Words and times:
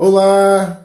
Olá! 0.00 0.84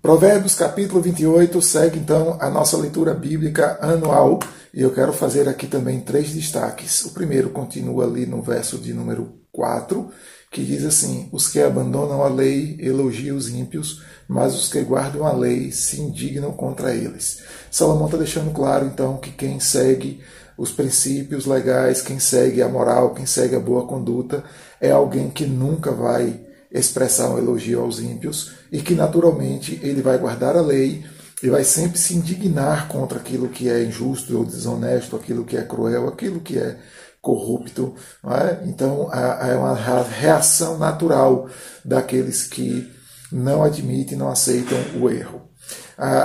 Provérbios 0.00 0.54
capítulo 0.54 1.02
28 1.02 1.60
segue 1.60 1.98
então 1.98 2.38
a 2.40 2.48
nossa 2.48 2.78
leitura 2.78 3.12
bíblica 3.12 3.76
anual 3.78 4.38
e 4.72 4.80
eu 4.80 4.90
quero 4.90 5.12
fazer 5.12 5.46
aqui 5.46 5.66
também 5.66 6.00
três 6.00 6.30
destaques. 6.30 7.04
O 7.04 7.12
primeiro 7.12 7.50
continua 7.50 8.06
ali 8.06 8.24
no 8.24 8.40
verso 8.40 8.78
de 8.78 8.94
número 8.94 9.34
4, 9.52 10.10
que 10.50 10.64
diz 10.64 10.82
assim: 10.82 11.28
Os 11.30 11.48
que 11.48 11.60
abandonam 11.60 12.22
a 12.22 12.28
lei 12.30 12.78
elogiam 12.80 13.36
os 13.36 13.50
ímpios, 13.50 14.02
mas 14.26 14.54
os 14.54 14.72
que 14.72 14.80
guardam 14.80 15.26
a 15.26 15.32
lei 15.34 15.70
se 15.70 16.00
indignam 16.00 16.50
contra 16.50 16.94
eles. 16.94 17.42
Salomão 17.70 18.06
está 18.06 18.16
deixando 18.16 18.50
claro 18.50 18.86
então 18.86 19.18
que 19.18 19.30
quem 19.30 19.60
segue 19.60 20.22
os 20.56 20.72
princípios 20.72 21.44
legais, 21.44 22.00
quem 22.00 22.18
segue 22.18 22.62
a 22.62 22.68
moral, 22.68 23.12
quem 23.12 23.26
segue 23.26 23.56
a 23.56 23.60
boa 23.60 23.86
conduta, 23.86 24.42
é 24.80 24.90
alguém 24.90 25.28
que 25.28 25.44
nunca 25.44 25.92
vai 25.92 26.47
expressar 26.70 27.30
um 27.30 27.38
elogio 27.38 27.80
aos 27.80 27.98
ímpios 27.98 28.52
e 28.70 28.80
que 28.80 28.94
naturalmente 28.94 29.80
ele 29.82 30.02
vai 30.02 30.18
guardar 30.18 30.56
a 30.56 30.60
lei 30.60 31.04
e 31.42 31.48
vai 31.48 31.64
sempre 31.64 31.98
se 31.98 32.14
indignar 32.14 32.88
contra 32.88 33.18
aquilo 33.18 33.48
que 33.48 33.68
é 33.68 33.84
injusto 33.84 34.36
ou 34.36 34.44
desonesto, 34.44 35.16
aquilo 35.16 35.44
que 35.44 35.56
é 35.56 35.62
cruel, 35.62 36.08
aquilo 36.08 36.40
que 36.40 36.58
é 36.58 36.78
corrupto. 37.20 37.94
É? 38.24 38.68
Então 38.68 39.12
é 39.12 39.54
uma 39.54 39.74
reação 40.02 40.78
natural 40.78 41.48
daqueles 41.84 42.44
que 42.44 42.90
não 43.30 43.62
admitem, 43.62 44.18
não 44.18 44.28
aceitam 44.28 44.78
o 45.00 45.08
erro. 45.08 45.48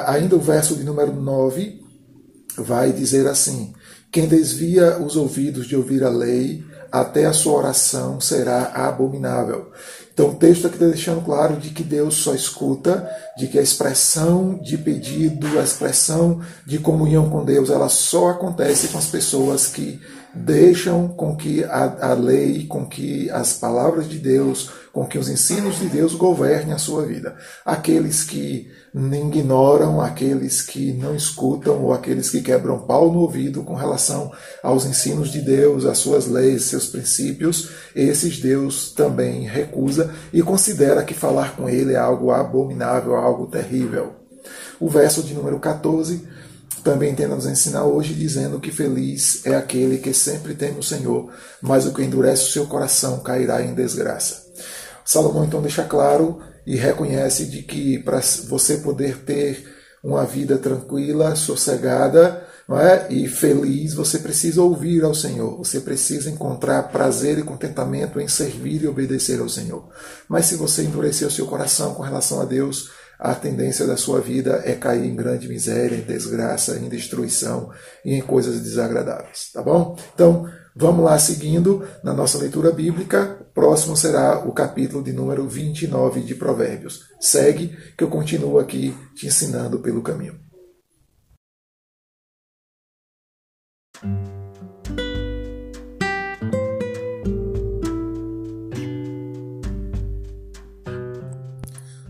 Ainda 0.08 0.36
o 0.36 0.40
verso 0.40 0.76
de 0.76 0.84
número 0.84 1.14
9 1.14 1.82
vai 2.58 2.92
dizer 2.92 3.28
assim: 3.28 3.74
Quem 4.12 4.28
desvia 4.28 4.98
os 5.00 5.16
ouvidos 5.16 5.68
de 5.68 5.76
ouvir 5.76 6.04
a 6.04 6.10
lei, 6.10 6.64
até 6.92 7.26
a 7.26 7.34
sua 7.34 7.58
oração 7.58 8.22
será 8.22 8.72
abominável. 8.74 9.72
Então 10.14 10.30
o 10.30 10.36
texto 10.36 10.68
aqui 10.68 10.76
está 10.76 10.86
deixando 10.86 11.26
claro 11.26 11.58
de 11.58 11.72
que 11.72 11.84
Deus 11.84 12.16
só 12.16 12.36
escuta, 12.36 13.10
de 13.36 13.48
que 13.48 13.58
a 13.58 13.64
expressão 13.64 14.60
de 14.62 14.78
pedido, 14.78 15.60
a 15.60 15.64
expressão 15.64 16.40
de 16.66 16.78
comunhão 16.78 17.30
com 17.30 17.44
Deus, 17.44 17.72
ela 17.72 17.90
só 17.90 18.30
acontece 18.30 18.90
com 18.90 19.00
as 19.00 19.08
pessoas 19.08 19.66
que 19.68 20.00
deixam 20.34 21.08
com 21.08 21.36
que 21.36 21.64
a, 21.64 22.12
a 22.12 22.14
lei, 22.14 22.66
com 22.66 22.86
que 22.86 23.30
as 23.30 23.54
palavras 23.54 24.10
de 24.10 24.18
Deus, 24.18 24.72
com 24.92 25.06
que 25.06 25.18
os 25.18 25.30
ensinos 25.30 25.78
de 25.78 25.88
Deus 25.88 26.16
governem 26.16 26.74
a 26.74 26.80
sua 26.80 27.06
vida. 27.06 27.36
Aqueles 27.64 28.24
que 28.24 28.72
ignoram, 28.96 30.02
aqueles 30.02 30.62
que 30.62 30.94
não 30.94 31.16
escutam 31.16 31.84
ou 31.84 31.94
aqueles 31.94 32.30
que 32.30 32.42
quebram 32.42 32.80
pau 32.80 33.12
no 33.12 33.20
ouvido 33.20 33.64
com 33.64 33.74
relação 33.74 34.32
aos 34.62 34.86
ensinos 34.86 35.32
de 35.32 35.42
Deus, 35.42 35.86
às 35.86 36.00
suas 36.00 36.28
leis, 36.28 36.66
seus 36.66 36.88
princípios, 36.88 37.70
esses 37.96 38.40
Deus 38.40 38.92
também 38.92 39.48
recusa 39.48 40.03
e 40.32 40.42
considera 40.42 41.04
que 41.04 41.14
falar 41.14 41.56
com 41.56 41.70
ele 41.70 41.94
é 41.94 41.98
algo 41.98 42.32
abominável, 42.32 43.16
algo 43.16 43.48
terrível. 43.48 44.14
O 44.80 44.90
verso 44.90 45.24
de 45.24 45.34
número 45.34 45.60
14 45.60 46.28
também 46.84 47.16
tenta 47.16 47.36
nos 47.36 47.46
ensinar 47.46 47.86
hoje, 47.86 48.14
dizendo 48.14 48.60
que 48.60 48.72
feliz 48.72 49.46
é 49.46 49.56
aquele 49.56 49.98
que 49.98 50.14
sempre 50.14 50.54
teme 50.54 50.80
o 50.80 50.84
Senhor, 50.84 51.32
mas 51.62 51.86
o 51.86 51.94
que 51.94 52.04
endurece 52.04 52.44
o 52.44 52.52
seu 52.52 52.66
coração 52.66 53.20
cairá 53.20 53.64
em 53.64 53.74
desgraça. 53.74 54.44
Salomão 55.06 55.46
então 55.46 55.62
deixa 55.62 55.84
claro 55.84 56.40
e 56.66 56.76
reconhece 56.76 57.46
de 57.46 57.62
que 57.62 58.00
para 58.00 58.22
você 58.48 58.78
poder 58.78 59.20
ter 59.20 59.66
uma 60.04 60.26
vida 60.26 60.58
tranquila, 60.58 61.36
sossegada 61.36 62.46
é? 62.70 63.14
e 63.14 63.28
feliz, 63.28 63.94
você 63.94 64.20
precisa 64.20 64.62
ouvir 64.62 65.04
ao 65.04 65.14
Senhor, 65.14 65.58
você 65.58 65.80
precisa 65.80 66.30
encontrar 66.30 66.84
prazer 66.84 67.38
e 67.38 67.44
contentamento 67.44 68.20
em 68.20 68.28
servir 68.28 68.84
e 68.84 68.88
obedecer 68.88 69.40
ao 69.40 69.50
Senhor. 69.50 69.90
Mas 70.28 70.46
se 70.46 70.56
você 70.56 70.84
endurecer 70.84 71.28
o 71.28 71.32
seu 71.32 71.46
coração 71.46 71.94
com 71.94 72.04
relação 72.04 72.42
a 72.42 72.46
Deus, 72.46 72.92
a 73.20 73.36
tendência 73.36 73.86
da 73.86 73.96
sua 73.96 74.20
vida 74.20 74.62
é 74.66 74.74
cair 74.74 75.06
em 75.06 75.16
grande 75.16 75.48
miséria, 75.48 75.96
em 75.96 76.02
desgraça, 76.02 76.78
em 76.78 76.90
destruição 76.90 77.70
e 78.04 78.14
em 78.14 78.22
coisas 78.22 78.62
desagradáveis, 78.62 79.52
tá 79.54 79.62
bom? 79.62 79.98
Então, 80.14 80.50
vamos 80.76 81.06
lá 81.06 81.18
seguindo 81.20 81.86
na 82.04 82.14
nossa 82.14 82.38
leitura 82.38 82.72
bíblica. 82.72 83.40
Próximo 83.54 83.96
será 83.96 84.40
o 84.40 84.52
capítulo 84.52 85.04
de 85.04 85.14
número 85.14 85.48
29 85.48 86.22
de 86.22 86.36
Provérbios. 86.36 87.02
Segue 87.20 87.76
que 87.98 88.04
eu 88.04 88.10
continuo 88.10 88.60
aqui 88.60 88.96
te 89.16 89.28
ensinando 89.28 89.80
pelo 89.80 90.02
caminho. 90.02 90.40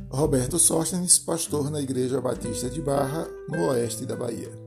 Roberto 0.09 0.57
Sóstenes, 0.57 1.19
pastor 1.19 1.69
na 1.69 1.81
Igreja 1.81 2.21
Batista 2.21 2.69
de 2.69 2.81
Barra, 2.81 3.27
no 3.49 3.67
oeste 3.67 4.05
da 4.05 4.15
Bahia. 4.15 4.62